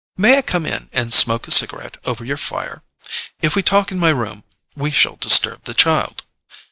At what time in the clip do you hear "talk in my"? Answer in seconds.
3.61-4.09